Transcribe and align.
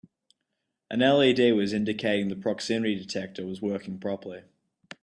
An 0.89 1.01
LED 1.01 1.53
was 1.53 1.73
indicating 1.73 2.27
the 2.29 2.35
proximity 2.35 2.95
detector 2.95 3.45
was 3.45 3.61
working 3.61 3.99
properly. 3.99 4.41